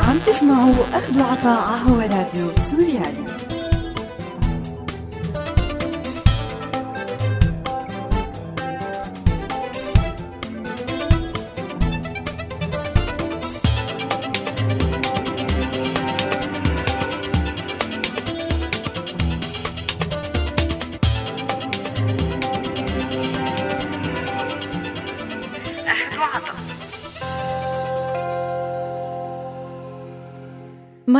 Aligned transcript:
عم 0.00 0.18
تسمعوا 0.26 0.74
أخذ 0.94 1.22
وعطاء 1.22 1.78
هو 1.78 2.00
راديو 2.00 2.50
سوريالي. 2.70 3.53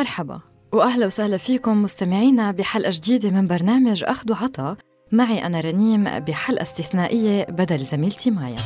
مرحبا 0.04 0.40
وأهلا 0.72 1.06
وسهلا 1.06 1.36
فيكم 1.36 1.82
مستمعينا 1.82 2.50
بحلقة 2.50 2.90
جديدة 2.94 3.30
من 3.30 3.46
برنامج 3.46 4.04
أخذ 4.04 4.32
وعطا 4.32 4.76
معي 5.12 5.46
أنا 5.46 5.60
رنيم 5.60 6.18
بحلقة 6.18 6.62
استثنائية 6.62 7.44
بدل 7.44 7.78
زميلتي 7.78 8.30
مايا. 8.30 8.56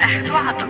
أخذ 0.00 0.30
وعطا 0.30 0.68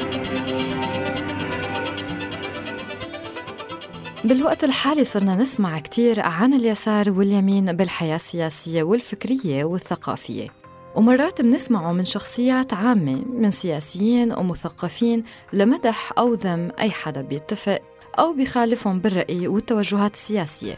بالوقت 4.24 4.64
الحالي 4.64 5.04
صرنا 5.04 5.34
نسمع 5.34 5.78
كتير 5.78 6.20
عن 6.20 6.54
اليسار 6.54 7.10
واليمين 7.10 7.72
بالحياة 7.72 8.16
السياسية 8.16 8.82
والفكرية 8.82 9.64
والثقافية. 9.64 10.48
ومرات 10.94 11.40
بنسمعه 11.40 11.92
من 11.92 12.04
شخصيات 12.04 12.74
عامة 12.74 13.24
من 13.24 13.50
سياسيين 13.50 14.32
ومثقفين 14.32 15.24
لمدح 15.52 16.12
أو 16.18 16.34
ذم 16.34 16.70
أي 16.78 16.90
حدا 16.90 17.22
بيتفق 17.22 17.80
أو 18.18 18.32
بيخالفهم 18.32 18.98
بالرأي 19.00 19.48
والتوجهات 19.48 20.14
السياسية. 20.14 20.76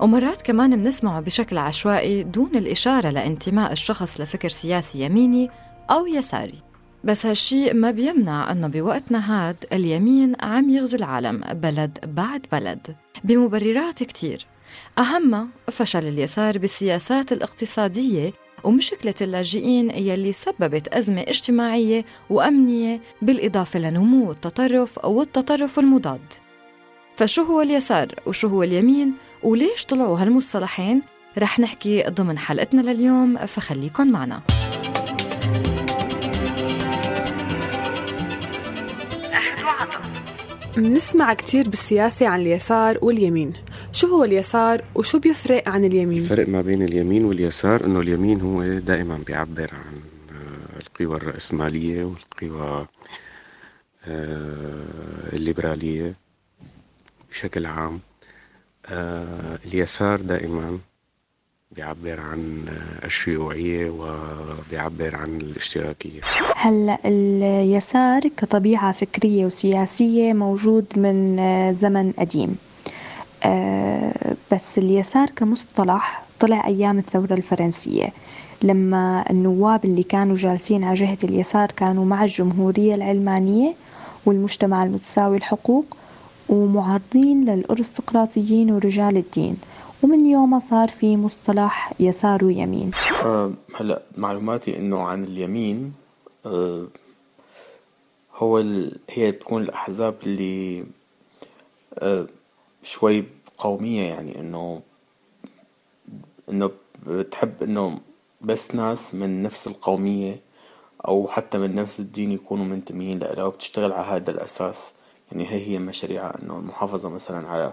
ومرات 0.00 0.42
كمان 0.42 0.76
بنسمعه 0.76 1.20
بشكل 1.20 1.58
عشوائي 1.58 2.22
دون 2.22 2.50
الإشارة 2.54 3.10
لانتماء 3.10 3.72
الشخص 3.72 4.20
لفكر 4.20 4.48
سياسي 4.48 5.00
يميني 5.00 5.50
أو 5.90 6.06
يساري. 6.06 6.62
بس 7.04 7.26
هالشي 7.26 7.72
ما 7.72 7.90
بيمنع 7.90 8.52
أنه 8.52 8.68
بوقتنا 8.68 9.48
هاد 9.48 9.56
اليمين 9.72 10.32
عم 10.40 10.70
يغزو 10.70 10.96
العالم 10.96 11.40
بلد 11.52 11.98
بعد 12.02 12.46
بلد. 12.52 12.96
بمبررات 13.24 14.02
كتير. 14.02 14.46
أهمها 14.98 15.48
فشل 15.70 16.08
اليسار 16.08 16.58
بالسياسات 16.58 17.32
الاقتصادية 17.32 18.32
ومشكلة 18.64 19.14
اللاجئين 19.20 19.90
يلي 19.90 20.32
سببت 20.32 20.88
أزمة 20.88 21.20
اجتماعية 21.20 22.04
وأمنية 22.30 23.00
بالإضافة 23.22 23.78
لنمو 23.78 24.30
التطرف 24.30 25.04
والتطرف 25.04 25.78
المضاد. 25.78 26.32
فشو 27.16 27.42
هو 27.42 27.60
اليسار 27.60 28.14
وشو 28.26 28.48
هو 28.48 28.62
اليمين 28.62 29.12
وليش 29.42 29.84
طلعوا 29.84 30.18
هالمصطلحين؟ 30.18 31.02
رح 31.38 31.60
نحكي 31.60 32.02
ضمن 32.02 32.38
حلقتنا 32.38 32.80
لليوم 32.80 33.46
فخليكن 33.46 34.12
معنا. 34.12 34.42
بنسمع 40.76 41.34
كتير 41.34 41.68
بالسياسة 41.68 42.26
عن 42.26 42.40
اليسار 42.40 42.98
واليمين. 43.02 43.52
شو 43.92 44.06
هو 44.06 44.24
اليسار 44.24 44.84
وشو 44.94 45.18
بيفرق 45.18 45.68
عن 45.68 45.84
اليمين؟ 45.84 46.18
الفرق 46.22 46.48
ما 46.48 46.60
بين 46.60 46.82
اليمين 46.82 47.24
واليسار 47.24 47.84
إنه 47.84 48.00
اليمين 48.00 48.40
هو 48.40 48.62
دائما 48.78 49.18
بيعبر 49.26 49.70
عن 49.72 49.94
آه، 50.30 50.80
القوى 50.80 51.16
الرأسمالية 51.16 52.04
والقوى 52.04 52.86
آه، 54.04 55.32
الليبرالية. 55.32 56.25
بشكل 57.36 57.66
عام 57.66 58.00
آه 58.90 59.58
اليسار 59.64 60.20
دائما 60.20 60.78
بيعبر 61.72 62.20
عن 62.20 62.64
الشيوعية 63.04 63.90
وبيعبر 63.90 65.16
عن 65.16 65.36
الاشتراكية. 65.36 66.20
هلا 66.56 66.98
اليسار 67.04 68.20
كطبيعة 68.28 68.92
فكرية 68.92 69.46
وسياسية 69.46 70.32
موجود 70.32 70.84
من 70.96 71.36
زمن 71.72 72.12
قديم. 72.18 72.56
آه 73.44 74.12
بس 74.52 74.78
اليسار 74.78 75.30
كمصطلح 75.30 76.22
طلع 76.40 76.66
أيام 76.66 76.98
الثورة 76.98 77.34
الفرنسية 77.34 78.08
لما 78.62 79.24
النواب 79.30 79.84
اللي 79.84 80.02
كانوا 80.02 80.36
جالسين 80.36 80.84
على 80.84 80.94
جهة 80.94 81.18
اليسار 81.24 81.70
كانوا 81.76 82.04
مع 82.04 82.22
الجمهورية 82.24 82.94
العلمانية 82.94 83.74
والمجتمع 84.26 84.84
المتساوي 84.84 85.36
الحقوق 85.36 85.86
ومعارضين 86.48 87.44
للأرستقراطيين 87.44 88.70
ورجال 88.70 89.16
الدين. 89.16 89.56
ومن 90.02 90.26
يومها 90.26 90.58
صار 90.58 90.88
في 90.88 91.16
مصطلح 91.16 91.92
يسار 92.00 92.44
ويمين. 92.44 92.90
أه 93.24 93.52
هلا 93.74 94.02
معلوماتي 94.16 94.78
إنه 94.78 95.02
عن 95.02 95.24
اليمين 95.24 95.92
أه 96.46 96.86
هو 98.34 98.58
ال... 98.58 98.98
هي 99.10 99.30
بتكون 99.30 99.62
الأحزاب 99.62 100.14
اللي 100.26 100.84
أه 101.98 102.26
شوي 102.82 103.24
قومية 103.58 104.02
يعني 104.02 104.40
إنه 104.40 104.80
إنه 106.50 106.70
بتحب 107.06 107.62
إنه 107.62 107.98
بس 108.40 108.74
ناس 108.74 109.14
من 109.14 109.42
نفس 109.42 109.66
القومية 109.66 110.40
أو 111.08 111.28
حتى 111.28 111.58
من 111.58 111.74
نفس 111.74 112.00
الدين 112.00 112.32
يكونوا 112.32 112.64
منتميين 112.64 113.18
لها 113.18 113.44
وبتشتغل 113.44 113.92
على 113.92 114.06
هذا 114.06 114.30
الأساس. 114.30 114.92
يعني 115.32 115.46
هي 115.50 115.66
هي 115.66 115.78
مشاريعها 115.78 116.38
إنه 116.42 116.56
المحافظة 116.56 117.08
مثلا 117.08 117.48
على 117.48 117.72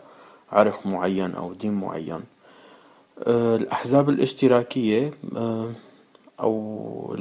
عرق 0.52 0.88
معين 0.88 1.36
أو 1.36 1.54
دين 1.54 1.74
معين. 1.74 2.22
آه، 3.20 3.56
الأحزاب 3.56 4.10
الاشتراكية 4.10 5.14
آه، 5.36 5.72
أو 6.40 7.16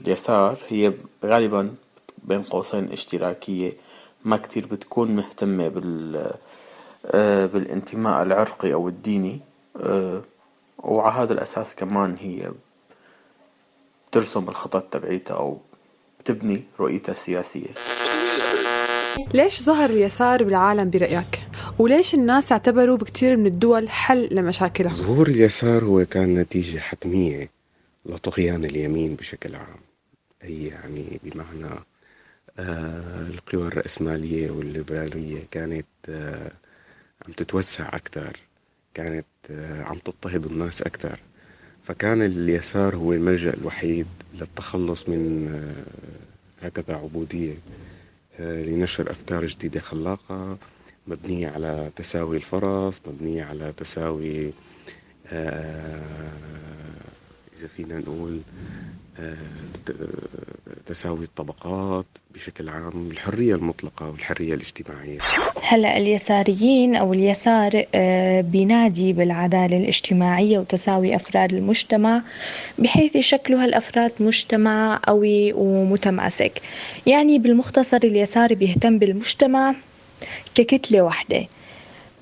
اليسار 0.00 0.58
هي 0.68 0.92
غالبا 1.24 1.74
بين 2.22 2.42
قوسين 2.42 2.92
اشتراكية. 2.92 3.72
ما 4.24 4.36
كتير 4.36 4.66
بتكون 4.66 5.16
مهتمة 5.16 5.68
بال 5.68 6.32
آه، 7.06 7.46
بالانتماء 7.46 8.22
العرقي 8.22 8.72
أو 8.72 8.88
الديني. 8.88 9.40
وعلى 10.78 11.22
هذا 11.22 11.32
الأساس 11.32 11.74
كمان 11.74 12.16
هي 12.20 12.50
بترسم 14.08 14.48
الخطط 14.48 14.82
تبعيتها 14.82 15.36
أو 15.36 15.58
بتبني 16.20 16.64
رؤيتها 16.80 17.12
السياسية. 17.12 17.70
ليش 19.26 19.62
ظهر 19.62 19.90
اليسار 19.90 20.44
بالعالم 20.44 20.90
برأيك؟ 20.90 21.46
وليش 21.78 22.14
الناس 22.14 22.52
اعتبروا 22.52 22.96
بكثير 22.96 23.36
من 23.36 23.46
الدول 23.46 23.88
حل 23.88 24.28
لمشاكلها؟ 24.32 24.92
ظهور 24.92 25.28
اليسار 25.28 25.84
هو 25.84 26.04
كان 26.04 26.34
نتيجة 26.34 26.78
حتمية 26.78 27.50
لطغيان 28.06 28.64
اليمين 28.64 29.14
بشكل 29.14 29.54
عام 29.54 29.80
هي 30.42 30.66
يعني 30.66 31.20
بمعنى 31.24 31.74
آه 32.58 33.26
القوى 33.26 33.66
الرأسمالية 33.66 34.50
والليبرالية 34.50 35.42
كانت 35.50 35.86
آه 36.08 36.50
عم 37.26 37.32
تتوسع 37.32 37.88
أكثر 37.88 38.36
كانت 38.94 39.26
آه 39.50 39.82
عم 39.82 39.98
تضطهد 39.98 40.46
الناس 40.46 40.82
أكثر 40.82 41.18
فكان 41.82 42.22
اليسار 42.22 42.96
هو 42.96 43.12
الملجأ 43.12 43.54
الوحيد 43.54 44.06
للتخلص 44.40 45.08
من 45.08 45.48
آه 45.54 46.66
هكذا 46.66 46.94
عبودية 46.94 47.54
لنشر 48.40 49.10
أفكار 49.10 49.44
جديدة 49.44 49.80
خلاقة 49.80 50.58
مبنية 51.06 51.48
على 51.48 51.90
تساوي 51.96 52.36
الفرص 52.36 53.00
مبنية 53.06 53.44
على 53.44 53.72
تساوي 53.76 54.52
آه، 55.26 56.00
إذا 57.58 57.66
فينا 57.66 57.98
نقول 57.98 58.34
آه، 58.36 58.42
تساوي 60.86 61.24
الطبقات 61.24 62.06
بشكل 62.34 62.68
عام 62.68 63.10
الحرية 63.10 63.54
المطلقة 63.54 64.10
والحرية 64.10 64.54
الاجتماعية. 64.54 65.18
هلا 65.62 65.96
اليساريين 65.96 66.96
أو 66.96 67.12
اليسار 67.12 67.84
آه، 67.94 68.40
بينادي 68.40 69.12
بالعدالة 69.12 69.76
الاجتماعية 69.76 70.58
وتساوي 70.58 71.16
أفراد 71.16 71.54
المجتمع 71.54 72.22
بحيث 72.78 73.16
يشكلوا 73.16 73.64
هالأفراد 73.64 74.12
مجتمع 74.20 75.00
قوي 75.06 75.52
ومتمأسك. 75.52 76.62
يعني 77.06 77.38
بالمختصر 77.38 78.00
اليسار 78.04 78.54
بيهتم 78.54 78.98
بالمجتمع 78.98 79.74
ككتلة 80.54 81.02
واحدة. 81.02 81.46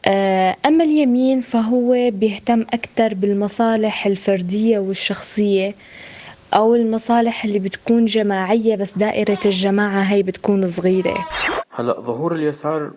آه، 0.06 0.56
أما 0.66 0.84
اليمين 0.84 1.40
فهو 1.40 2.10
بيهتم 2.10 2.60
أكثر 2.60 3.14
بالمصالح 3.14 4.06
الفردية 4.06 4.78
والشخصية. 4.78 5.74
أو 6.56 6.74
المصالح 6.74 7.44
اللي 7.44 7.58
بتكون 7.58 8.04
جماعية 8.04 8.76
بس 8.76 8.98
دائرة 8.98 9.38
الجماعة 9.44 10.02
هي 10.02 10.22
بتكون 10.22 10.66
صغيرة. 10.66 11.26
هلا 11.70 12.00
ظهور 12.00 12.34
اليسار 12.34 12.90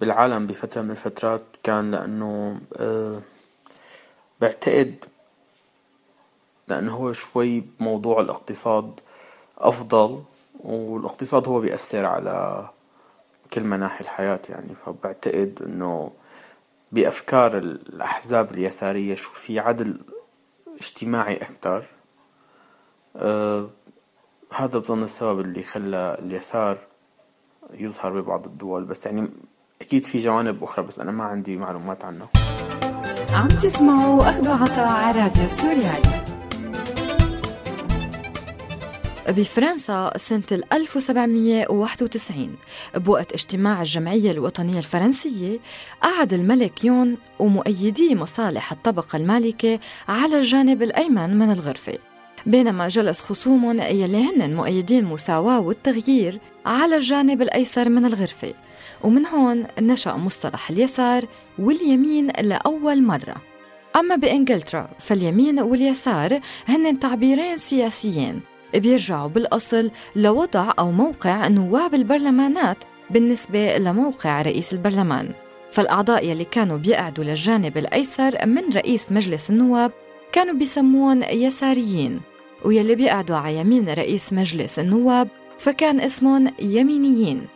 بالعالم 0.00 0.46
بفترة 0.46 0.82
من 0.82 0.90
الفترات 0.90 1.44
كان 1.62 1.90
لأنه 1.90 2.60
أه 2.76 3.20
بعتقد 4.40 4.94
لأنه 6.68 6.94
هو 6.94 7.12
شوي 7.12 7.60
بموضوع 7.60 8.20
الاقتصاد 8.20 9.00
أفضل 9.58 10.22
والاقتصاد 10.60 11.48
هو 11.48 11.60
بيأثر 11.60 12.04
على 12.04 12.68
كل 13.52 13.64
مناحي 13.64 14.00
الحياة 14.00 14.40
يعني. 14.48 14.74
فبعتقد 14.86 15.58
إنه 15.66 16.10
بأفكار 16.92 17.58
الأحزاب 17.58 18.50
اليسارية 18.50 19.14
شو 19.14 19.30
في 19.30 19.58
عدل 19.58 20.00
اجتماعي 20.80 21.36
أكتر. 21.36 21.84
أه 23.16 23.70
هذا 24.54 24.78
بظن 24.78 25.02
السبب 25.02 25.40
اللي 25.40 25.62
خلى 25.62 26.16
اليسار 26.18 26.78
يظهر 27.74 28.20
ببعض 28.20 28.46
الدول 28.46 28.84
بس 28.84 29.06
يعني 29.06 29.28
أكيد 29.80 30.04
في 30.04 30.18
جوانب 30.18 30.62
أخرى 30.62 30.86
بس 30.86 31.00
أنا 31.00 31.12
ما 31.12 31.24
عندي 31.24 31.56
معلومات 31.56 32.04
عنه. 32.04 32.26
عم 33.32 33.48
تسمعوا 33.48 34.30
أخذ 34.30 34.48
عطاء 34.48 34.88
على 34.88 35.20
راديو 35.20 35.48
سوريالي. 35.48 36.22
بفرنسا 39.28 40.12
سنة 40.16 40.42
1791 40.72 42.56
بوقت 42.94 43.32
اجتماع 43.32 43.80
الجمعية 43.80 44.30
الوطنية 44.30 44.78
الفرنسية 44.78 45.58
قعد 46.02 46.32
الملك 46.32 46.84
يون 46.84 47.16
ومؤيدي 47.38 48.14
مصالح 48.14 48.72
الطبقة 48.72 49.16
المالكة 49.16 49.80
على 50.08 50.38
الجانب 50.38 50.82
الأيمن 50.82 51.38
من 51.38 51.52
الغرفة. 51.52 51.98
بينما 52.46 52.88
جلس 52.88 53.20
خصومهم 53.20 53.80
يلي 53.80 54.24
هن 54.24 54.56
مؤيدين 54.56 54.98
المساواة 54.98 55.60
والتغيير 55.60 56.40
على 56.66 56.96
الجانب 56.96 57.42
الأيسر 57.42 57.88
من 57.88 58.04
الغرفة. 58.04 58.54
ومن 59.02 59.26
هون 59.26 59.66
نشأ 59.80 60.12
مصطلح 60.12 60.70
اليسار 60.70 61.24
واليمين 61.58 62.26
لأول 62.40 63.02
مرة. 63.02 63.36
أما 63.96 64.16
بإنجلترا 64.16 64.90
فاليمين 64.98 65.60
واليسار 65.60 66.40
هن 66.68 66.98
تعبيرين 66.98 67.56
سياسيين. 67.56 68.40
بيرجعوا 68.74 69.28
بالأصل 69.28 69.90
لوضع 70.16 70.72
أو 70.78 70.90
موقع 70.90 71.48
نواب 71.48 71.94
البرلمانات 71.94 72.76
بالنسبة 73.10 73.78
لموقع 73.78 74.42
رئيس 74.42 74.72
البرلمان. 74.72 75.32
فالأعضاء 75.72 76.26
يلي 76.26 76.44
كانوا 76.44 76.76
بيقعدوا 76.76 77.24
للجانب 77.24 77.78
الأيسر 77.78 78.46
من 78.46 78.72
رئيس 78.74 79.12
مجلس 79.12 79.50
النواب 79.50 79.92
كانوا 80.32 80.54
بيسمون 80.54 81.22
يساريين. 81.22 82.20
ويلي 82.64 82.94
بيقعدوا 82.94 83.36
على 83.36 83.56
يمين 83.56 83.88
رئيس 83.88 84.32
مجلس 84.32 84.78
النواب 84.78 85.28
فكان 85.58 86.00
اسمهم 86.00 86.52
يمينيين. 86.60 87.46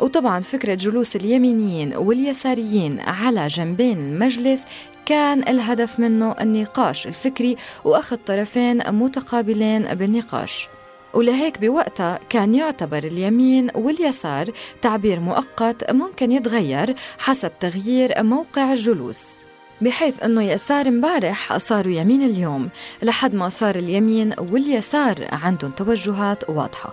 وطبعا 0.00 0.40
فكرة 0.40 0.74
جلوس 0.74 1.16
اليمينيين 1.16 1.96
واليساريين 1.96 3.00
على 3.00 3.46
جنبين 3.46 3.98
المجلس 3.98 4.64
كان 5.06 5.48
الهدف 5.48 6.00
منه 6.00 6.32
النقاش 6.40 7.06
الفكري 7.06 7.56
وأخذ 7.84 8.16
طرفين 8.16 8.92
متقابلين 8.92 9.94
بالنقاش. 9.94 10.68
ولهيك 11.14 11.58
بوقتها 11.58 12.20
كان 12.28 12.54
يعتبر 12.54 12.98
اليمين 12.98 13.70
واليسار 13.74 14.50
تعبير 14.82 15.20
مؤقت 15.20 15.90
ممكن 15.90 16.32
يتغير 16.32 16.94
حسب 17.18 17.52
تغيير 17.60 18.22
موقع 18.22 18.72
الجلوس. 18.72 19.39
بحيث 19.80 20.22
أنه 20.22 20.42
يسار 20.42 20.88
امبارح 20.88 21.56
صاروا 21.56 21.92
يمين 21.92 22.22
اليوم 22.22 22.68
لحد 23.02 23.34
ما 23.34 23.48
صار 23.48 23.74
اليمين 23.74 24.34
واليسار 24.38 25.28
عندهم 25.32 25.70
توجهات 25.70 26.50
واضحة. 26.50 26.92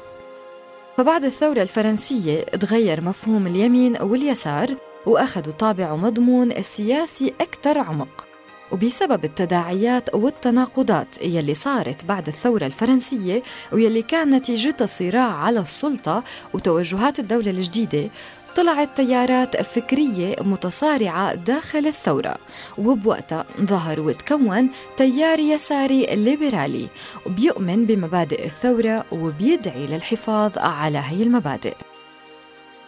فبعد 0.97 1.25
الثورة 1.25 1.61
الفرنسية 1.61 2.43
تغير 2.43 3.01
مفهوم 3.01 3.47
اليمين 3.47 4.01
واليسار 4.01 4.75
وأخذوا 5.05 5.53
طابع 5.53 5.91
ومضمون 5.91 6.63
سياسي 6.63 7.33
أكثر 7.41 7.79
عمق. 7.79 8.27
وبسبب 8.71 9.25
التداعيات 9.25 10.15
والتناقضات 10.15 11.07
يلي 11.21 11.53
صارت 11.53 12.05
بعد 12.05 12.27
الثورة 12.27 12.65
الفرنسية 12.65 13.43
ويلي 13.71 14.01
كان 14.01 14.35
نتيجتها 14.35 14.85
صراع 14.85 15.33
على 15.33 15.59
السلطة 15.59 16.23
وتوجهات 16.53 17.19
الدولة 17.19 17.51
الجديدة 17.51 18.09
طلعت 18.57 18.97
تيارات 18.97 19.61
فكرية 19.61 20.35
متصارعة 20.41 21.35
داخل 21.35 21.87
الثورة 21.87 22.35
وبوقتها 22.77 23.45
ظهر 23.61 23.99
وتكون 23.99 24.69
تيار 24.97 25.39
يساري 25.39 26.05
ليبرالي 26.05 26.87
وبيؤمن 27.25 27.85
بمبادئ 27.85 28.45
الثورة 28.45 29.05
وبيدعي 29.11 29.87
للحفاظ 29.87 30.51
على 30.57 30.97
هي 30.97 31.23
المبادئ. 31.23 31.73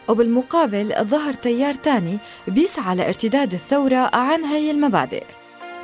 وبالمقابل 0.07 0.95
ظهر 1.01 1.33
تيار 1.33 1.73
تاني 1.73 2.17
بيسعى 2.47 2.95
لارتداد 2.95 3.53
الثورة 3.53 4.09
عن 4.15 4.45
هي 4.45 4.71
المبادئ. 4.71 5.23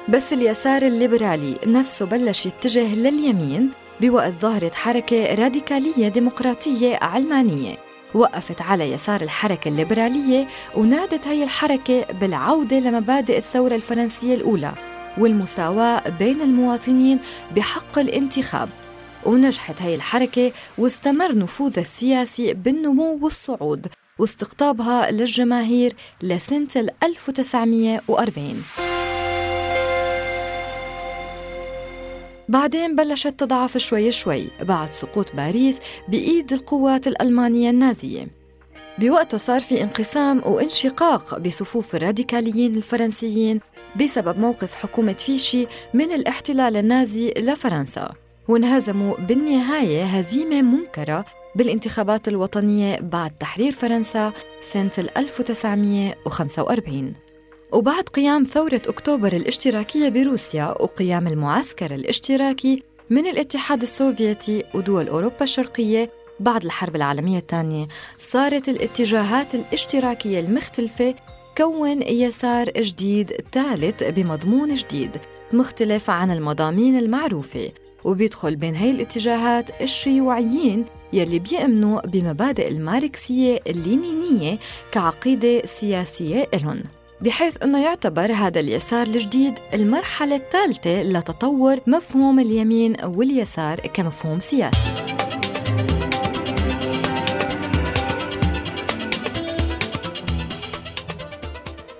بس 0.09 0.33
اليسار 0.33 0.81
الليبرالي 0.81 1.59
نفسه 1.67 2.05
بلش 2.05 2.45
يتجه 2.45 2.95
لليمين 2.95 3.71
بوقت 4.01 4.33
ظهرت 4.41 4.75
حركة 4.75 5.35
راديكالية 5.35 6.07
ديمقراطية 6.07 6.99
علمانية. 7.01 7.84
وقفت 8.15 8.61
على 8.61 8.91
يسار 8.91 9.21
الحركة 9.21 9.67
الليبرالية 9.67 10.47
ونادت 10.75 11.27
هي 11.27 11.43
الحركة 11.43 12.05
بالعودة 12.21 12.79
لمبادئ 12.79 13.37
الثورة 13.37 13.75
الفرنسية 13.75 14.35
الأولى 14.35 14.73
والمساواة 15.17 16.09
بين 16.09 16.41
المواطنين 16.41 17.19
بحق 17.55 17.99
الانتخاب. 17.99 18.69
ونجحت 19.25 19.81
هي 19.81 19.95
الحركة 19.95 20.51
واستمر 20.77 21.35
نفوذها 21.35 21.81
السياسي 21.81 22.53
بالنمو 22.53 23.19
والصعود 23.21 23.87
واستقطابها 24.19 25.11
للجماهير 25.11 25.93
لسنة 26.21 26.89
1940 27.03 28.63
بعدين 32.49 32.95
بلشت 32.95 33.27
تضعف 33.27 33.77
شوي 33.77 34.11
شوي 34.11 34.47
بعد 34.61 34.93
سقوط 34.93 35.35
باريس 35.35 35.79
بإيد 36.07 36.53
القوات 36.53 37.07
الألمانية 37.07 37.69
النازية. 37.69 38.27
بوقتها 38.99 39.37
صار 39.37 39.61
في 39.61 39.83
انقسام 39.83 40.41
وانشقاق 40.45 41.39
بصفوف 41.39 41.95
الراديكاليين 41.95 42.75
الفرنسيين 42.77 43.59
بسبب 44.01 44.39
موقف 44.39 44.73
حكومة 44.73 45.13
فيشي 45.13 45.67
من 45.93 46.11
الاحتلال 46.11 46.77
النازي 46.77 47.33
لفرنسا. 47.37 48.09
وانهزموا 48.47 49.17
بالنهاية 49.17 50.03
هزيمة 50.03 50.61
منكرة 50.61 51.25
بالانتخابات 51.55 52.27
الوطنية 52.27 52.99
بعد 52.99 53.31
تحرير 53.37 53.71
فرنسا 53.71 54.33
سنة 54.61 54.91
1945 55.17 57.13
وبعد 57.71 58.03
قيام 58.03 58.43
ثورة 58.43 58.81
أكتوبر 58.87 59.33
الاشتراكية 59.33 60.09
بروسيا 60.09 60.81
وقيام 60.81 61.27
المعسكر 61.27 61.95
الاشتراكي 61.95 62.83
من 63.09 63.27
الاتحاد 63.27 63.81
السوفيتي 63.81 64.63
ودول 64.73 65.07
أوروبا 65.07 65.41
الشرقية 65.41 66.11
بعد 66.39 66.63
الحرب 66.63 66.95
العالمية 66.95 67.37
الثانية 67.37 67.87
صارت 68.17 68.69
الاتجاهات 68.69 69.55
الاشتراكية 69.55 70.39
المختلفة 70.39 71.15
كون 71.57 72.01
يسار 72.01 72.69
جديد 72.69 73.33
ثالث 73.51 74.03
بمضمون 74.03 74.75
جديد 74.75 75.17
مختلف 75.53 76.09
عن 76.09 76.31
المضامين 76.31 76.97
المعروفة 76.97 77.71
وبيدخل 78.03 78.55
بين 78.55 78.75
هاي 78.75 78.91
الاتجاهات 78.91 79.81
الشيوعيين 79.81 80.85
يلي 81.13 81.39
بيأمنوا 81.39 82.07
بمبادئ 82.07 82.67
الماركسية 82.67 83.59
اللينينية 83.67 84.59
كعقيدة 84.91 85.65
سياسية 85.65 86.47
إلهم. 86.53 86.83
بحيث 87.25 87.63
أنه 87.63 87.83
يعتبر 87.83 88.31
هذا 88.31 88.59
اليسار 88.59 89.07
الجديد 89.07 89.53
المرحلة 89.73 90.35
الثالثة 90.35 91.03
لتطور 91.03 91.79
مفهوم 91.87 92.39
اليمين 92.39 92.95
واليسار 93.05 93.79
كمفهوم 93.79 94.39
سياسي. 94.39 94.77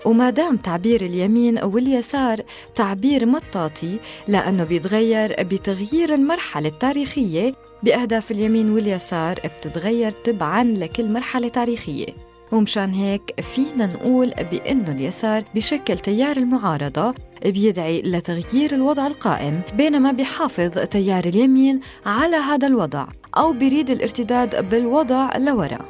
وما 0.05 0.29
دام 0.29 0.57
تعبير 0.57 1.01
اليمين 1.01 1.63
واليسار 1.63 2.41
تعبير 2.75 3.25
مطاطي 3.25 3.99
لأنه 4.27 4.63
بيتغير 4.63 5.43
بتغيير 5.43 6.13
المرحلة 6.13 6.67
التاريخية 6.67 7.53
بأهداف 7.83 8.31
اليمين 8.31 8.69
واليسار 8.69 9.39
بتتغير 9.45 10.11
تبعاً 10.11 10.63
لكل 10.63 11.09
مرحلة 11.09 11.47
تاريخية. 11.47 12.34
ومشان 12.55 12.93
هيك 12.93 13.41
فينا 13.41 13.85
نقول 13.85 14.33
بأنه 14.51 14.91
اليسار 14.91 15.43
بشكل 15.55 15.97
تيار 15.97 16.37
المعارضة 16.37 17.13
بيدعي 17.45 18.01
لتغيير 18.01 18.73
الوضع 18.73 19.07
القائم 19.07 19.61
بينما 19.73 20.11
بيحافظ 20.11 20.69
تيار 20.69 21.25
اليمين 21.25 21.79
على 22.05 22.35
هذا 22.35 22.67
الوضع 22.67 23.07
أو 23.37 23.53
بيريد 23.53 23.89
الارتداد 23.89 24.69
بالوضع 24.69 25.37
لوراء 25.37 25.85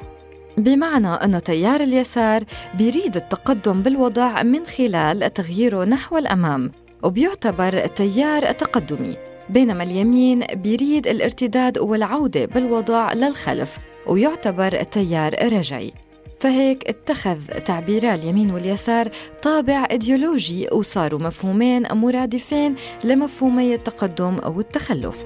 بمعنى 0.58 1.08
أنه 1.08 1.40
تيار 1.40 1.82
اليسار 1.82 2.44
بيريد 2.78 3.16
التقدم 3.16 3.82
بالوضع 3.82 4.44
من 4.44 4.66
خلال 4.66 5.34
تغييره 5.34 5.86
نحو 5.86 6.18
الأمام 6.18 6.72
وبيعتبر 7.04 7.88
تيار 7.88 8.52
تقدمي. 8.52 9.18
بينما 9.50 9.84
اليمين 9.84 10.46
بيريد 10.54 11.08
الارتداد 11.08 11.78
والعودة 11.78 12.46
بالوضع 12.46 13.14
للخلف 13.14 13.78
ويعتبر 14.08 14.84
تيار 14.84 15.54
رجعي. 15.54 15.94
فهيك 16.40 16.90
اتخذ 16.90 17.40
تعبيرا 17.66 18.14
اليمين 18.14 18.52
واليسار 18.52 19.10
طابع 19.42 19.88
إيديولوجي 19.92 20.68
وصاروا 20.72 21.20
مفهومين 21.20 21.94
مرادفين 21.94 22.76
لمفهومي 23.04 23.76
التقدم 23.76 24.40
أو 24.40 24.60
التخلف 24.60 25.26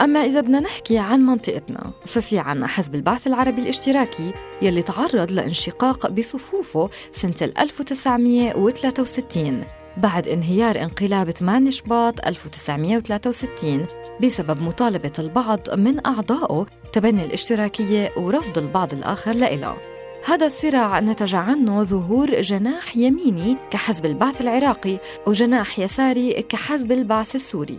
أما 0.00 0.20
إذا 0.20 0.40
بدنا 0.40 0.60
نحكي 0.60 0.98
عن 0.98 1.20
منطقتنا 1.20 1.92
ففي 2.06 2.38
عنا 2.38 2.66
حزب 2.66 2.94
البعث 2.94 3.26
العربي 3.26 3.62
الاشتراكي 3.62 4.32
يلي 4.62 4.82
تعرض 4.82 5.30
لانشقاق 5.30 6.10
بصفوفه 6.10 6.90
سنة 7.12 7.34
1963 7.58 9.64
بعد 9.96 10.28
انهيار 10.28 10.82
انقلاب 10.82 11.30
8 11.30 11.70
شباط 11.70 12.26
1963 12.26 13.86
بسبب 14.22 14.62
مطالبة 14.62 15.12
البعض 15.18 15.74
من 15.74 16.06
أعضائه 16.06 16.66
تبني 16.94 17.24
الاشتراكية 17.24 18.12
ورفض 18.16 18.58
البعض 18.58 18.92
الآخر 18.92 19.32
لإلها 19.32 19.76
هذا 20.24 20.46
الصراع 20.46 21.00
نتج 21.00 21.34
عنه 21.34 21.82
ظهور 21.82 22.40
جناح 22.40 22.96
يميني 22.96 23.56
كحزب 23.70 24.06
البعث 24.06 24.40
العراقي 24.40 24.98
وجناح 25.26 25.78
يساري 25.78 26.42
كحزب 26.42 26.92
البعث 26.92 27.34
السوري. 27.34 27.78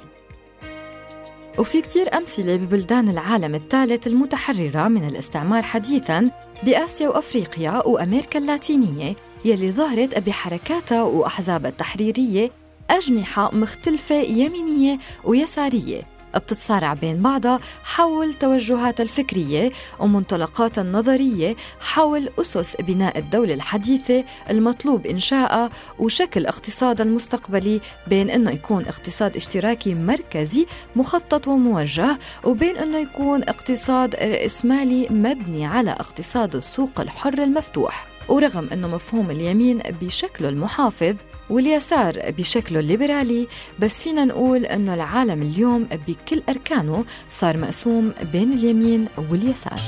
وفي 1.60 1.82
كتير 1.82 2.18
أمثلة 2.18 2.56
ببلدان 2.56 3.10
العالم 3.10 3.56
الثالث 3.56 4.08
المتحررة 4.08 4.88
من 4.88 5.08
الاستعمار 5.08 5.64
حديثاً 5.64 6.32
بآسيا 6.64 7.10
وأفريقيا 7.10 7.88
وأمريكا 7.88 8.40
اللاتينية 8.40 9.16
يلي 9.46 9.72
ظهرت 9.72 10.20
بحركاتها 10.20 11.04
وأحزابها 11.04 11.70
التحريرية 11.70 12.52
أجنحة 12.90 13.56
مختلفة 13.56 14.16
يمينية 14.16 15.00
ويسارية. 15.24 16.15
بتتصارع 16.40 16.94
بين 16.94 17.22
بعضها 17.22 17.60
حول 17.84 18.34
توجهاتها 18.34 19.04
الفكرية 19.04 19.72
ومنطلقاتها 20.00 20.82
النظرية 20.82 21.56
حول 21.80 22.30
أسس 22.40 22.76
بناء 22.76 23.20
الدولة 23.20 23.54
الحديثة 23.54 24.24
المطلوب 24.50 25.06
إنشائها 25.06 25.70
وشكل 26.00 26.46
اقتصادها 26.46 27.06
المستقبلي 27.06 27.82
بين 28.08 28.30
أنه 28.30 28.52
يكون 28.52 28.86
اقتصاد 28.86 29.36
اشتراكي 29.36 29.94
مركزي 29.94 30.66
مخطط 30.96 31.48
وموجه 31.48 32.20
وبين 32.44 32.78
أنه 32.78 32.98
يكون 32.98 33.44
اقتصاد 33.44 34.16
رأسمالي 34.16 35.08
مبني 35.10 35.66
على 35.66 35.92
اقتصاد 35.92 36.56
السوق 36.56 37.02
الحر 37.02 37.44
المفتوح. 37.44 38.08
ورغم 38.30 38.70
أنه 38.74 38.88
مفهوم 38.88 39.32
اليمين 39.32 39.78
بشكله 39.78 40.50
المحافظ 40.50 41.16
واليسار 41.50 42.32
بشكله 42.32 42.80
الليبرالي 42.80 43.48
بس 43.80 44.02
فينا 44.02 44.26
نقول 44.26 44.66
أنه 44.66 44.94
العالم 44.94 45.42
اليوم 45.42 45.88
بكل 46.08 46.42
أركانه 46.50 47.06
صار 47.30 47.58
مقسوم 47.58 48.14
بين 48.32 48.54
اليمين 48.54 49.08
واليسار. 49.32 49.80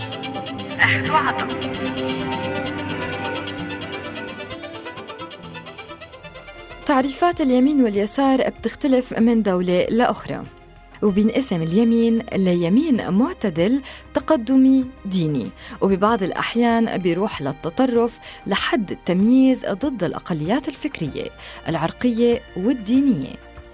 تعريفات 6.86 7.42
اليمين 7.42 7.82
واليسار 7.82 8.50
بتختلف 8.50 9.20
من 9.20 9.44
دولة 9.44 9.86
لأخرى. 9.90 10.57
وبينقسم 11.02 11.62
اليمين 11.62 12.20
ليمين 12.34 13.12
معتدل 13.12 13.82
تقدمي 14.14 14.86
ديني. 15.06 15.50
وببعض 15.82 16.24
الأحيان 16.24 16.98
بيروح 16.98 17.42
للتطرف 17.42 18.20
لحد 18.48 18.92
التمييز 18.92 19.66
ضد 19.66 20.04
الأقليات 20.04 20.68
الفكرية 20.68 21.30
العرقية 21.68 22.42
والدينية. 22.58 23.34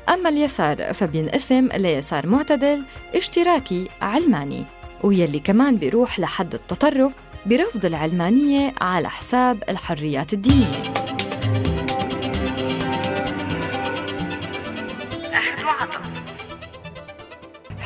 أما 0.09 0.29
اليسار 0.29 0.93
فبينقسم 0.93 1.67
ليسار 1.75 2.27
معتدل 2.27 2.83
اشتراكي 3.15 3.87
علماني. 4.01 4.65
ويلي 5.03 5.39
كمان 5.39 5.75
بيروح 5.75 6.19
لحد 6.19 6.53
التطرف 6.53 7.13
برفض 7.45 7.85
العلمانية 7.85 8.73
على 8.81 9.09
حساب 9.09 9.63
الحريات 9.69 10.33
الدينية. 10.33 11.02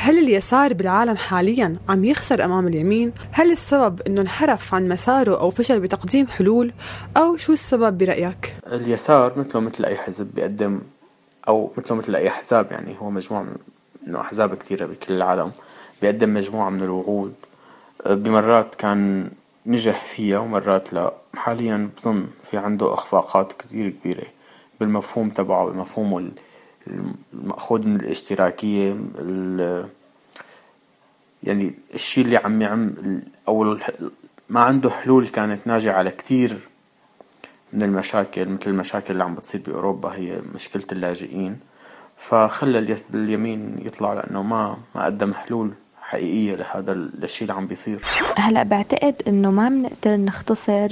هل 0.07 0.17
اليسار 0.17 0.73
بالعالم 0.73 1.15
حاليا 1.15 1.77
عم 1.89 2.05
يخسر 2.05 2.45
أمام 2.45 2.67
اليمين؟ 2.67 3.13
هل 3.31 3.51
السبب 3.51 4.01
إنه 4.07 4.21
انحرف 4.21 4.73
عن 4.73 4.87
مساره 4.87 5.39
أو 5.39 5.49
فشل 5.49 5.79
بتقديم 5.79 6.27
حلول؟ 6.27 6.73
أو 7.17 7.37
شو 7.37 7.53
السبب 7.53 7.97
برأيك؟ 7.97 8.55
اليسار 8.67 9.39
مثله 9.39 9.61
مثل 9.61 9.85
أي 9.85 9.97
حزب 9.97 10.27
بيقدم 10.35 10.81
أو 11.47 11.71
مثله 11.77 11.97
مثل 11.97 12.15
أي 12.15 12.27
أحزاب 12.27 12.71
يعني 12.71 12.95
هو 12.99 13.09
مجموعة 13.09 13.45
من 14.07 14.15
أحزاب 14.15 14.55
كثيره 14.55 14.85
بكل 14.85 15.13
العالم 15.13 15.51
بيقدم 16.01 16.33
مجموعة 16.33 16.69
من 16.69 16.81
الوعود 16.81 17.33
بمرات 18.05 18.75
كان 18.75 19.29
نجح 19.65 20.05
فيها 20.05 20.39
ومرات 20.39 20.93
لا 20.93 21.13
حاليا 21.35 21.89
بظن 21.97 22.27
في 22.51 22.57
عنده 22.57 22.93
إخفاقات 22.93 23.53
كثير 23.53 23.89
كبيرة 23.89 24.27
بالمفهوم 24.79 25.29
تبعه 25.29 25.69
بمفهومه 25.69 26.31
المأخوذ 27.33 27.87
من 27.87 27.95
الاشتراكية 27.95 28.95
يعني 31.43 31.73
الشيء 31.93 32.25
اللي 32.25 32.37
عم 32.37 32.61
يعم 32.61 32.93
أو 33.47 33.77
ما 34.49 34.59
عنده 34.59 34.89
حلول 34.89 35.27
كانت 35.27 35.67
ناجعة 35.67 35.93
على 35.93 36.11
كتير 36.11 36.57
من 37.73 37.83
المشاكل 37.83 38.45
مثل 38.45 38.61
المشاكل 38.67 39.13
اللي 39.13 39.23
عم 39.23 39.35
بتصير 39.35 39.61
بأوروبا 39.67 40.09
هي 40.09 40.39
مشكلة 40.55 40.83
اللاجئين. 40.91 41.59
فخلى 42.17 42.97
اليمين 43.13 43.75
يطلع 43.85 44.13
لأنه 44.13 44.43
ما 44.43 44.77
ما 44.95 45.05
قدم 45.05 45.33
حلول 45.33 45.71
حقيقية 46.01 46.55
لهذا 46.55 46.91
الشيء 46.91 47.41
اللي 47.41 47.53
عم 47.53 47.67
بيصير. 47.67 47.99
هلا 48.37 48.63
بعتقد 48.63 49.15
إنه 49.27 49.51
ما 49.51 49.69
بنقدر 49.69 50.17
نختصر 50.17 50.89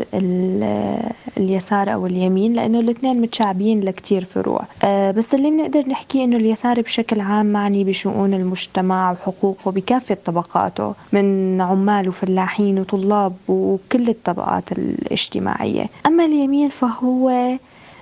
اليسار 1.38 1.94
أو 1.94 2.06
اليمين 2.06 2.54
لأنه 2.54 2.80
الاثنين 2.80 3.22
متشعبين 3.22 3.80
لكتير 3.82 4.26
فروع 4.26 4.62
أه 4.84 5.12
بس 5.12 5.34
اللي 5.34 5.50
بنقدر 5.50 5.88
نحكيه 5.88 6.24
إنه 6.24 6.38
اليسار 6.38 6.82
بشكل 6.82 7.20
عام 7.22 7.46
معني 7.46 7.84
بشؤون 7.84 8.34
المجتمع 8.34 9.12
وحقوقه 9.12 9.72
بكافة 9.72 10.18
طبقاته 10.26 10.94
من 11.12 11.62
عمال 11.62 12.10
وفلاحين 12.10 12.80
وطلاب 12.80 13.34
وكل 13.48 14.10
الطبقات 14.10 14.72
الاجتماعية. 14.72 15.90
أما 16.06 16.26
اليمين 16.26 16.70
فهو 16.70 17.32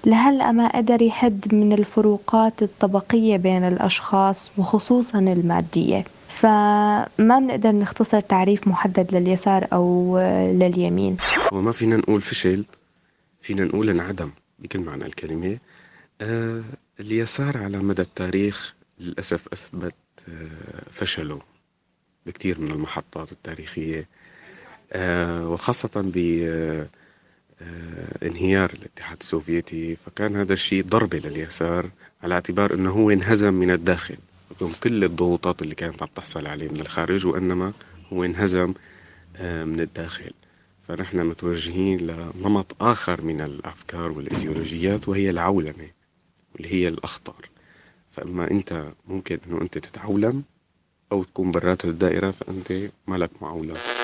لهلأ 0.06 0.52
ما 0.52 0.68
قدر 0.68 1.02
يحد 1.02 1.46
من 1.54 1.74
الفروقات 1.74 2.64
الطبقية 2.64 3.38
بين 3.38 3.64
الأشخاص 3.64 4.52
وخصوصا 4.58 5.20
المادية. 5.20 6.06
فما 6.28 7.08
بنقدر 7.20 7.72
نختصر 7.72 8.20
تعريف 8.20 8.68
محدد 8.68 9.16
لليسار 9.16 9.68
أو 9.74 10.18
لليمين. 10.52 11.18
وما 11.52 11.72
فينا 11.72 11.98
نقول 11.98 12.22
فشل. 12.22 12.66
فينا 13.44 13.64
نقول 13.66 13.90
انعدم 13.90 14.32
بكل 14.60 14.80
معنى 14.80 15.06
الكلمة 15.06 15.58
آه 16.22 16.64
اليسار 17.00 17.58
على 17.58 17.78
مدى 17.78 18.02
التاريخ 18.02 18.76
للأسف 19.00 19.48
أثبت 19.54 19.96
آه 20.30 20.90
فشله 20.92 21.42
بكثير 22.26 22.62
من 22.62 22.72
المحطات 22.72 23.32
التاريخية. 23.32 24.08
آه 24.94 25.50
وخاصة 25.50 25.90
ب 25.96 26.18
انهيار 28.24 28.70
الاتحاد 28.74 29.18
السوفيتي. 29.22 29.96
فكان 29.96 30.36
هذا 30.36 30.54
الشيء 30.54 30.84
ضربة 30.84 31.18
لليسار 31.18 31.90
على 32.24 32.34
اعتبار 32.36 32.74
أنه 32.74 32.90
هو 32.92 33.12
انهزم 33.12 33.54
من 33.54 33.72
الداخل. 33.72 34.18
رغم 34.62 34.74
كل 34.84 35.04
الضغوطات 35.04 35.62
اللي 35.62 35.76
كانت 35.76 36.02
عم 36.04 36.10
تحصل 36.16 36.48
عليه 36.48 36.70
من 36.70 36.80
الخارج 36.82 37.26
وإنما 37.26 37.74
هو 38.14 38.24
انهزم 38.24 38.74
من 39.42 39.80
الداخل. 39.80 40.32
فنحن 40.88 41.26
متوجهين 41.26 41.98
لنمط 42.08 42.76
آخر 42.82 43.22
من 43.22 43.42
الأفكار 43.42 44.12
والإيديولوجيات 44.12 45.08
وهي 45.08 45.30
العولمة 45.30 45.90
واللي 46.54 46.74
هي 46.74 46.88
الأخطر 46.88 47.50
فإما 48.12 48.52
أنت 48.52 48.94
ممكن 49.08 49.38
أنه 49.48 49.62
أنت 49.62 49.78
تتعولم 49.78 50.44
أو 51.12 51.24
تكون 51.24 51.52
برات 51.52 51.86
الدائرة 51.86 52.32
فأنت 52.32 52.92
مالك 53.08 53.30
معولم. 53.42 54.03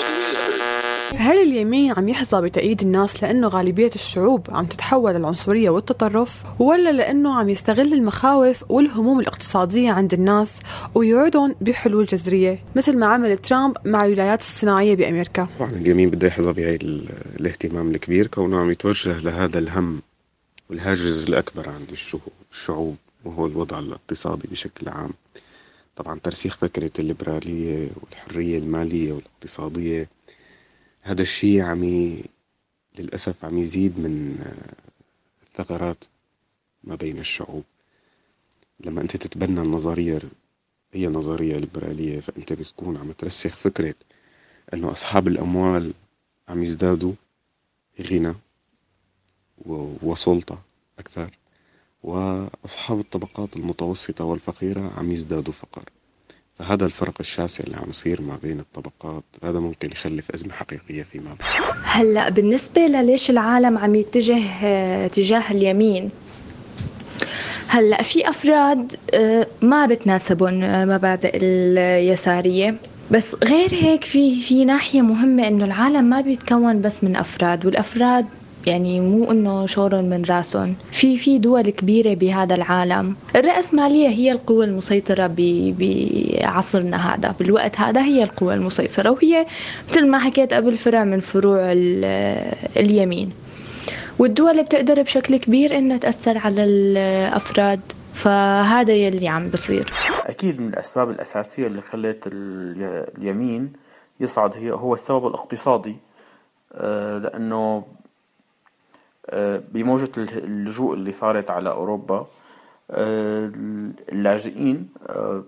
هل 1.15 1.37
اليمين 1.37 1.91
عم 1.91 2.09
يحظى 2.09 2.41
بتأييد 2.41 2.81
الناس 2.81 3.23
لأنه 3.23 3.47
غالبية 3.47 3.91
الشعوب 3.95 4.47
عم 4.49 4.65
تتحول 4.65 5.13
للعنصرية 5.13 5.69
والتطرف؟ 5.69 6.43
ولا 6.59 6.91
لأنه 6.91 7.35
عم 7.39 7.49
يستغل 7.49 7.93
المخاوف 7.93 8.63
والهموم 8.71 9.19
الاقتصادية 9.19 9.91
عند 9.91 10.13
الناس 10.13 10.51
ويوعدهم 10.95 11.55
بحلول 11.61 12.05
جذرية 12.05 12.59
مثل 12.75 12.97
ما 12.97 13.05
عمل 13.05 13.37
ترامب 13.37 13.77
مع 13.85 14.05
الولايات 14.05 14.39
الصناعية 14.39 14.95
بأمريكا؟ 14.95 15.47
طبعا 15.59 15.71
اليمين 15.71 16.09
بده 16.09 16.27
يحظى 16.27 16.53
بهي 16.53 16.75
الاهتمام 17.39 17.91
الكبير 17.91 18.27
كونه 18.27 18.59
عم 18.59 18.71
يتوجه 18.71 19.19
لهذا 19.19 19.59
الهم 19.59 20.01
والهاجس 20.69 21.27
الأكبر 21.29 21.69
عند 21.69 21.87
الشعوب 22.51 22.95
وهو 23.25 23.45
الوضع 23.45 23.79
الاقتصادي 23.79 24.47
بشكل 24.51 24.89
عام. 24.89 25.09
طبعا 25.95 26.19
ترسيخ 26.23 26.57
فكرة 26.57 26.91
الليبرالية 26.99 27.87
والحرية 28.01 28.57
المالية 28.57 29.13
والاقتصادية 29.13 30.07
هذا 31.09 31.21
الشيء 31.21 31.61
عم 31.61 31.83
للأسف 32.99 33.45
عم 33.45 33.57
يزيد 33.57 33.99
من 33.99 34.39
الثغرات 35.43 36.03
ما 36.83 36.95
بين 36.95 37.19
الشعوب. 37.19 37.63
لما 38.79 39.01
أنت 39.01 39.17
تتبنى 39.17 39.61
النظرية 39.61 40.19
هي 40.93 41.07
نظرية 41.07 41.57
ليبرالية 41.57 42.19
فأنت 42.19 42.53
بتكون 42.53 42.97
عم 42.97 43.11
ترسخ 43.11 43.55
فكرة 43.55 43.95
أنه 44.73 44.91
أصحاب 44.91 45.27
الأموال 45.27 45.93
عم 46.47 46.63
يزدادوا 46.63 47.13
غنى 48.01 48.33
وسلطة 50.03 50.61
أكثر 50.99 51.37
وأصحاب 52.03 52.99
الطبقات 52.99 53.55
المتوسطة 53.55 54.23
والفقيرة 54.25 54.93
عم 54.97 55.11
يزدادوا 55.11 55.53
فقر. 55.53 55.83
فهذا 56.59 56.85
الفرق 56.85 57.13
الشاسع 57.19 57.63
اللي 57.63 57.77
عم 57.77 57.89
يصير 57.89 58.21
ما 58.21 58.37
بين 58.43 58.59
الطبقات 58.59 59.23
هذا 59.43 59.59
ممكن 59.59 59.91
يخلف 59.91 60.31
أزمة 60.31 60.53
حقيقية 60.53 61.03
فيما 61.03 61.35
بعد. 61.39 61.73
هلا 61.83 62.29
بالنسبة 62.29 62.81
لليش 62.81 63.29
العالم 63.29 63.77
عم 63.77 63.95
يتجه 63.95 64.43
آه، 64.63 65.07
تجاه 65.07 65.51
اليمين؟ 65.51 66.09
هلا 67.67 68.01
في 68.01 68.29
أفراد 68.29 68.95
آه، 69.13 69.47
ما 69.61 69.85
بتناسبهم 69.85 70.63
آه، 70.63 70.85
مبادئ 70.85 71.37
اليسارية. 71.41 72.75
بس 73.11 73.35
غير 73.43 73.73
هيك 73.73 74.03
في 74.03 74.41
في 74.41 74.65
ناحية 74.65 75.01
مهمة 75.01 75.47
إنه 75.47 75.65
العالم 75.65 76.03
ما 76.03 76.21
بيتكون 76.21 76.81
بس 76.81 77.03
من 77.03 77.15
أفراد 77.15 77.65
والأفراد 77.65 78.25
يعني 78.67 78.99
مو 78.99 79.31
إنه 79.31 79.65
شورن 79.65 80.09
من 80.09 80.23
رأسهم. 80.29 80.75
في 80.91 81.17
في 81.17 81.37
دول 81.37 81.69
كبيرة 81.69 82.13
بهذا 82.13 82.55
العالم. 82.55 83.15
الرأسمالية 83.35 84.07
هي 84.07 84.31
القوة 84.31 84.65
المسيطرة 84.65 85.35
بعصرنا 85.79 87.15
هذا. 87.15 87.35
بالوقت 87.39 87.79
هذا 87.79 88.01
هي 88.01 88.23
القوة 88.23 88.53
المسيطرة. 88.53 89.09
وهي 89.09 89.45
مثل 89.89 90.07
ما 90.07 90.19
حكيت 90.19 90.53
قبل 90.53 90.77
فرع 90.77 91.03
من 91.03 91.19
فروع 91.19 91.59
اليمين. 92.77 93.31
والدول 94.19 94.63
بتقدر 94.63 95.01
بشكل 95.01 95.37
كبير 95.37 95.77
إنها 95.77 95.97
تأثر 95.97 96.37
على 96.37 96.63
الأفراد. 96.63 97.79
فهذا 98.13 98.93
يلي 98.93 99.27
عم 99.27 99.49
بصير. 99.49 99.93
أكيد 100.25 100.61
من 100.61 100.67
الأسباب 100.67 101.09
الأساسية 101.09 101.67
اللي 101.67 101.81
خلت 101.81 102.23
اليمين 103.17 103.73
يصعد 104.19 104.53
هي 104.53 104.71
هو 104.71 104.93
السبب 104.93 105.27
الاقتصادي. 105.27 105.95
آه، 106.73 107.17
لأنه 107.17 107.83
بموجة 109.73 110.11
اللجوء 110.17 110.93
اللي 110.93 111.11
صارت 111.11 111.49
على 111.49 111.69
أوروبا 111.69 112.27
آه، 112.91 113.51
اللاجئين 114.11 114.89
آه، 115.09 115.43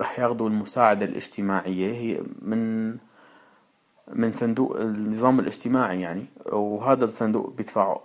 رح 0.00 0.18
ياخذوا 0.18 0.48
المساعدة 0.48 1.04
الاجتماعية. 1.04 1.92
هي 1.92 2.22
من 2.42 2.90
من 4.12 4.30
صندوق 4.32 4.76
النظام 4.80 5.40
الاجتماعي 5.40 6.00
يعني 6.00 6.26
وهذا 6.46 7.04
الصندوق 7.04 7.54
بيدفعوا 7.56 7.98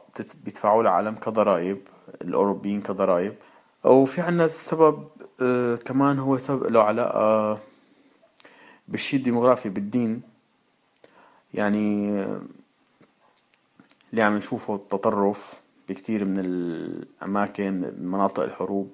بيدفعوا 0.45 0.81
العالم 0.81 1.15
كضرائب 1.15 1.77
الأوروبيين 2.21 2.81
كضرائب. 2.81 3.33
وفي 3.83 4.21
عنا 4.21 4.45
السبب 4.45 5.07
كمان 5.85 6.19
هو 6.19 6.37
سبب 6.37 6.71
له 6.71 6.83
علاقة 6.83 7.59
بالشيء 8.87 9.19
الديموغرافي 9.19 9.69
بالدين. 9.69 10.21
يعني 11.53 12.25
اللي 14.11 14.21
عم 14.21 14.35
نشوفه 14.35 14.75
التطرف 14.75 15.53
بكتير 15.89 16.25
من 16.25 16.39
الأماكن 16.39 17.93
مناطق 18.01 18.43
الحروب 18.43 18.93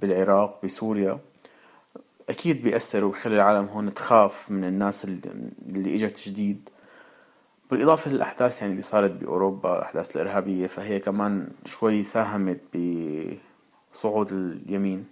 بالعراق 0.00 0.60
بسوريا. 0.64 1.18
أكيد 2.28 2.62
بيأثر 2.62 3.04
وبخلي 3.04 3.34
العالم 3.34 3.66
هون 3.66 3.94
تخاف 3.94 4.50
من 4.50 4.64
الناس 4.64 5.04
اللي 5.04 5.94
إجت 5.94 6.28
جديد. 6.28 6.68
بالإضافة 7.70 8.10
للأحداث 8.10 8.60
يعني 8.60 8.72
اللي 8.72 8.82
صارت 8.82 9.10
بأوروبا 9.10 9.78
الأحداث 9.78 10.16
الإرهابية 10.16 10.66
فهي 10.66 11.00
كمان 11.00 11.48
شوي 11.64 12.02
ساهمت 12.02 12.60
بصعود 13.92 14.32
اليمين. 14.32 15.04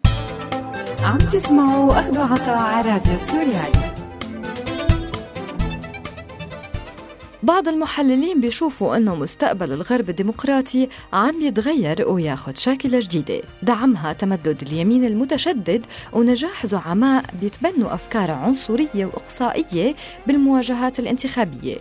عم 1.02 1.18
تسمعوا 1.18 2.00
أخذوا 2.00 2.24
عطاء 2.24 2.58
على 2.58 2.90
راديو 2.90 3.18
سوريالي. 3.18 3.95
بعض 7.46 7.68
المحللين 7.68 8.40
بيشوفوا 8.40 8.96
أنه 8.96 9.14
مستقبل 9.14 9.72
الغرب 9.72 10.10
الديمقراطي 10.10 10.88
عم 11.12 11.40
يتغير 11.40 12.08
وياخد 12.08 12.58
شاكلة 12.58 13.00
جديدة 13.00 13.42
دعمها 13.62 14.12
تمدد 14.12 14.62
اليمين 14.62 15.04
المتشدد 15.04 15.86
ونجاح 16.12 16.66
زعماء 16.66 17.24
بيتبنوا 17.40 17.94
أفكار 17.94 18.30
عنصرية 18.30 19.06
وإقصائية 19.06 19.94
بالمواجهات 20.26 20.98
الانتخابية. 20.98 21.76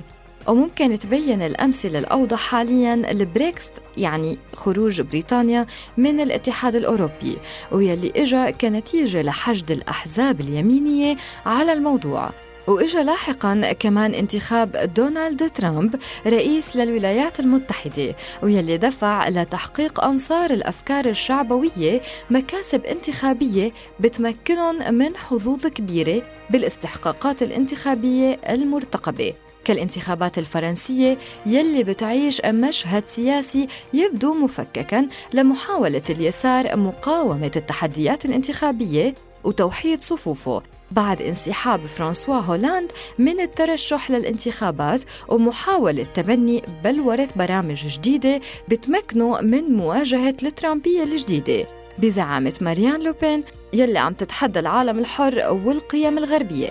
وممكن 0.48 1.00
تبين 1.00 1.42
الأمثلة 1.42 2.00
الأوضح 2.00 2.40
حاليا 2.40 2.94
البريكست 2.94 3.72
يعني 3.98 4.38
خروج 4.54 5.02
بريطانيا 5.02 5.66
من 5.98 6.20
الاتحاد 6.20 6.76
الأوروبي 6.76 7.38
ويلي 7.72 8.12
إجا 8.16 8.50
كنتيجة 8.50 9.22
لحشد 9.22 9.72
الأحزاب 9.72 10.42
اليمينية 10.42 11.18
على 11.46 11.74
الموضوع. 11.74 12.45
وإجا 12.68 13.04
لاحقا 13.04 13.74
كمان 13.80 14.14
انتخاب 14.14 14.94
دونالد 14.96 15.50
ترامب 15.50 15.96
رئيس 16.28 16.76
للولايات 16.76 17.40
المتحدة 17.40 18.16
ويلي 18.44 18.78
دفع 18.78 19.30
لتحقيق 19.30 20.04
أنصار 20.04 20.52
الأفكار 20.52 21.06
الشعبوية 21.06 22.02
مكاسب 22.30 22.86
انتخابية 22.86 23.72
بتمكنهم 24.00 24.94
من 24.94 25.18
حظوظ 25.18 25.68
كبيرة 25.68 26.22
بالاستحقاقات 26.50 27.44
الانتخابية 27.44 28.40
المرتقبة. 28.50 29.34
كالانتخابات 29.66 30.38
الفرنسية 30.38 31.18
يلي 31.46 31.84
بتعيش 31.84 32.42
مشهد 32.46 33.08
سياسي 33.08 33.68
يبدو 33.94 34.34
مفككا 34.34 35.08
لمحاولة 35.34 36.02
اليسار 36.10 36.78
مقاومة 36.78 37.52
التحديات 37.56 38.26
الانتخابية 38.26 39.16
وتوحيد 39.46 40.02
صفوفه 40.02 40.62
بعد 40.92 41.22
انسحاب 41.22 41.86
فرانسوا 41.86 42.36
هولاند 42.36 42.92
من 43.18 43.40
الترشح 43.40 44.12
للانتخابات 44.12 45.02
ومحاولة 45.28 46.04
تبني 46.04 46.64
بلورة 46.84 47.28
برامج 47.36 47.88
جديدة 47.88 48.42
بتمكنه 48.68 49.42
من 49.42 49.64
مواجهة 49.64 50.36
الترامبية 50.44 51.04
الجديدة. 51.04 51.68
بزعامة 52.00 52.54
ماريان 52.62 53.04
لوبين 53.04 53.44
يلي 53.74 54.00
عم 54.00 54.14
تتحدى 54.14 54.60
العالم 54.60 55.00
الحر 55.00 55.60
والقيم 55.66 56.18
الغربية. 56.18 56.70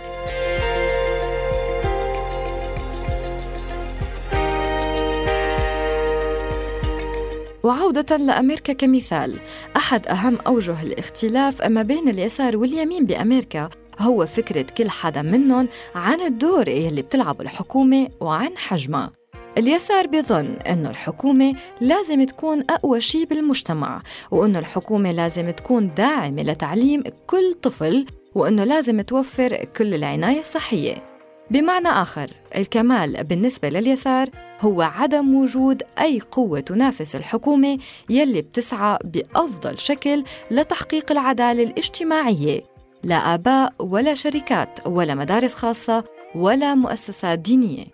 وعودة 7.64 8.16
لأمريكا 8.16 8.72
كمثال. 8.72 9.40
أحد 9.76 10.06
أهم 10.06 10.38
أوجه 10.46 10.82
الاختلاف 10.82 11.62
ما 11.62 11.82
بين 11.82 12.08
اليسار 12.08 12.56
واليمين 12.56 13.06
بأمريكا 13.06 13.70
هو 13.98 14.26
فكرة 14.26 14.66
كل 14.78 14.90
حدا 14.90 15.22
منهم 15.22 15.68
عن 15.94 16.20
الدور 16.20 16.68
يلي 16.68 17.02
بتلعبه 17.02 17.40
الحكومة 17.40 18.08
وعن 18.20 18.56
حجمها 18.56 19.12
اليسار 19.58 20.06
بيظن 20.06 20.46
أنه 20.46 20.90
الحكومة 20.90 21.54
لازم 21.80 22.24
تكون 22.24 22.64
أقوى 22.70 23.00
شيء 23.00 23.24
بالمجتمع 23.24 24.02
وأنه 24.30 24.58
الحكومة 24.58 25.12
لازم 25.12 25.50
تكون 25.50 25.94
داعمة 25.94 26.42
لتعليم 26.42 27.02
كل 27.26 27.54
طفل 27.62 28.06
وأنه 28.34 28.64
لازم 28.64 29.00
توفر 29.00 29.64
كل 29.76 29.94
العناية 29.94 30.38
الصحية. 30.38 31.13
بمعنى 31.50 31.88
آخر 31.88 32.30
الكمال 32.56 33.24
بالنسبة 33.24 33.68
لليسار 33.68 34.28
هو 34.60 34.82
عدم 34.82 35.34
وجود 35.34 35.82
أي 35.98 36.20
قوة 36.20 36.60
تنافس 36.60 37.16
الحكومة 37.16 37.78
يلي 38.10 38.42
بتسعى 38.42 38.98
بأفضل 39.04 39.78
شكل 39.78 40.24
لتحقيق 40.50 41.12
العدالة 41.12 41.62
الاجتماعية. 41.62 42.60
لا 43.02 43.34
آباء 43.34 43.74
ولا 43.78 44.14
شركات 44.14 44.78
ولا 44.86 45.14
مدارس 45.14 45.54
خاصة 45.54 46.04
ولا 46.34 46.74
مؤسسات 46.74 47.38
دينية. 47.38 47.84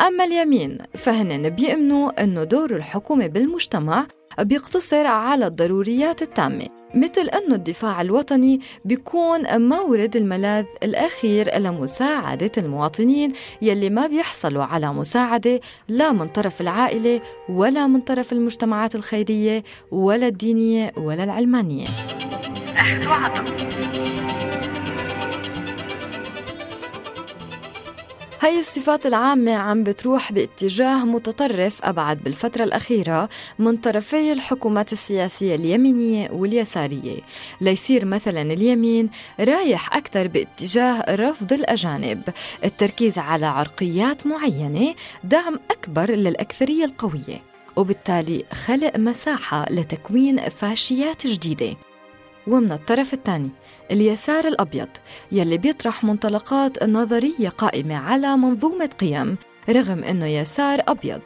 أما 0.00 0.24
اليمين 0.24 0.78
فهن 0.94 1.48
بيؤمنوا 1.50 2.22
أنه 2.22 2.44
دور 2.44 2.76
الحكومة 2.76 3.26
بالمجتمع 3.26 4.06
بيقتصر 4.38 5.06
على 5.06 5.46
الضروريات 5.46 6.22
التامة. 6.22 6.77
مثل 6.94 7.28
أنه 7.28 7.54
الدفاع 7.54 8.00
الوطني 8.00 8.60
بيكون 8.84 9.68
مورد 9.68 10.16
الملاذ 10.16 10.64
الأخير 10.82 11.58
لمساعدة 11.58 12.50
المواطنين 12.58 13.32
يلي 13.62 13.90
ما 13.90 14.06
بيحصلوا 14.06 14.64
على 14.64 14.92
مساعدة 14.92 15.60
لا 15.88 16.12
من 16.12 16.28
طرف 16.28 16.60
العائلة 16.60 17.20
ولا 17.48 17.86
من 17.86 18.00
طرف 18.00 18.32
المجتمعات 18.32 18.94
الخيرية 18.94 19.64
ولا 19.90 20.26
الدينية 20.26 20.92
ولا 20.96 21.24
العلمانية. 21.24 21.86
أخذ 22.76 23.77
هاي 28.40 28.60
الصفات 28.60 29.06
العامة 29.06 29.52
عم 29.54 29.84
بتروح 29.84 30.32
باتجاه 30.32 31.04
متطرف 31.04 31.84
أبعد 31.84 32.18
بالفترة 32.24 32.64
الأخيرة 32.64 33.28
من 33.58 33.76
طرفي 33.76 34.32
الحكومات 34.32 34.92
السياسية 34.92 35.54
اليمينية 35.54 36.30
واليسارية. 36.30 37.20
ليصير 37.60 38.04
مثلا 38.04 38.42
اليمين 38.42 39.10
رايح 39.40 39.96
أكثر 39.96 40.26
باتجاه 40.26 41.04
رفض 41.14 41.52
الأجانب. 41.52 42.22
التركيز 42.64 43.18
على 43.18 43.46
عرقيات 43.46 44.26
معينة 44.26 44.94
دعم 45.24 45.60
أكبر 45.70 46.10
للأكثرية 46.10 46.84
القوية 46.84 47.42
وبالتالي 47.76 48.44
خلق 48.52 48.96
مساحة 48.96 49.66
لتكوين 49.70 50.48
فاشيات 50.48 51.26
جديدة. 51.26 51.87
ومن 52.48 52.72
الطرف 52.72 53.14
الثاني 53.14 53.50
اليسار 53.90 54.48
الأبيض 54.48 54.88
يلي 55.32 55.58
بيطرح 55.58 56.04
منطلقات 56.04 56.82
نظرية 56.82 57.48
قائمة 57.48 57.96
على 57.96 58.36
منظومة 58.36 58.90
قيم 59.00 59.36
رغم 59.70 60.04
أنه 60.04 60.26
يسار 60.26 60.82
أبيض. 60.88 61.20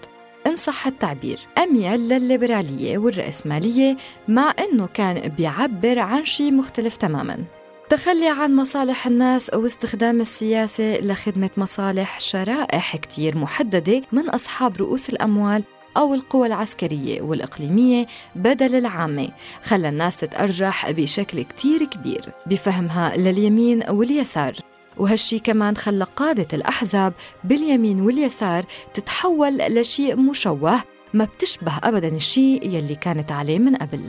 إن 0.47 0.57
صح 0.57 0.87
التعبير 0.87 1.39
أميل 1.59 2.01
للليبرالية 2.09 2.99
والرأسمالية 2.99 3.97
مع 4.29 4.55
أنه 4.59 4.87
كان 4.87 5.29
بيعبر 5.29 5.99
عن 5.99 6.25
شيء 6.25 6.53
مختلف 6.53 6.97
تماماً. 6.97 7.45
التخلي 7.93 8.29
عن 8.29 8.57
مصالح 8.57 9.07
الناس 9.07 9.51
واستخدام 9.55 10.21
السياسة 10.21 11.01
لخدمة 11.01 11.51
مصالح 11.57 12.21
شرائح 12.21 12.97
كتير 12.97 13.37
محددة 13.39 14.03
من 14.13 14.31
أصحاب 14.31 14.77
رؤوس 14.77 15.09
الأموال 15.09 15.65
أو 15.97 16.15
القوى 16.15 16.47
العسكرية 16.47 17.23
والإقليمية 17.23 18.07
بدل 18.37 18.75
العامة 18.75 19.29
خلى 19.63 19.89
الناس 19.89 20.17
تتأرجح 20.17 20.91
بشكل 20.91 21.43
كتير 21.43 21.85
كبير 21.85 22.33
بفهمها 22.47 23.17
لليمين 23.17 23.83
واليسار. 23.91 24.55
وهالشي 24.97 25.39
كمان 25.39 25.77
خلى 25.77 26.07
قادة 26.17 26.49
الأحزاب 26.53 27.13
باليمين 27.45 28.01
واليسار 28.01 28.65
تتحول 28.95 29.59
لشيء 29.59 30.17
مشوه 30.17 30.83
ما 31.15 31.25
بتشبه 31.25 31.73
أبدا 31.83 32.17
الشيء 32.17 32.67
يلي 32.67 32.95
كانت 32.95 33.33
عليه 33.33 33.59
من 33.59 33.77
قبل. 33.77 34.05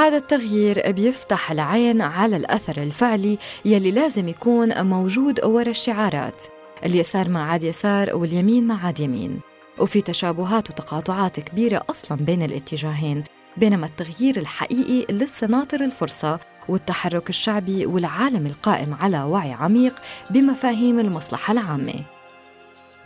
هذا 0.00 0.16
التغيير 0.16 0.92
بيفتح 0.92 1.50
العين 1.50 2.00
على 2.02 2.36
الأثر 2.36 2.82
الفعلي 2.82 3.38
يلي 3.64 3.90
لازم 3.90 4.28
يكون 4.28 4.86
موجود 4.86 5.44
ورا 5.44 5.70
الشعارات. 5.70 6.44
اليسار 6.86 7.28
ما 7.28 7.42
عاد 7.42 7.64
يسار 7.64 8.16
واليمين 8.16 8.66
ما 8.66 8.74
عاد 8.74 9.00
يمين. 9.00 9.40
وفي 9.78 10.00
تشابهات 10.00 10.70
وتقاطعات 10.70 11.40
كبيرة 11.40 11.82
أصلا 11.90 12.18
بين 12.18 12.42
الاتجاهين 12.42 13.24
بينما 13.56 13.86
التغيير 13.86 14.36
الحقيقي 14.36 15.14
لسه 15.14 15.46
ناطر 15.46 15.80
الفرصة 15.80 16.40
والتحرك 16.68 17.28
الشعبي 17.28 17.86
والعالم 17.86 18.46
القائم 18.46 18.94
على 18.94 19.22
وعي 19.22 19.52
عميق 19.52 19.94
بمفاهيم 20.30 21.00
المصلحة 21.00 21.52
العامة. 21.52 21.94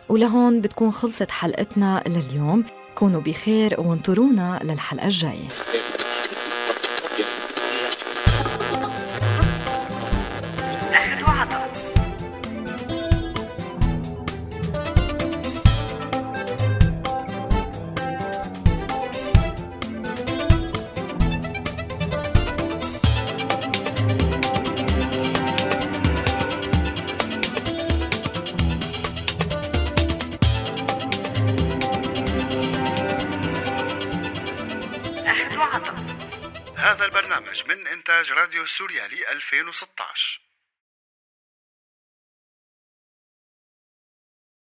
ولهون 0.08 0.60
بتكون 0.60 0.90
خلصت 0.90 1.30
حلقتنا 1.30 2.04
لليوم. 2.06 2.64
كونوا 2.94 3.20
بخير 3.20 3.80
وانطرونا 3.80 4.60
للحلقة 4.62 5.06
الجاية. 5.06 5.48
سوريالي 38.66 39.32
2016 39.32 40.43